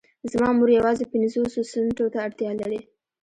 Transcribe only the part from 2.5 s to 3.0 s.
لري.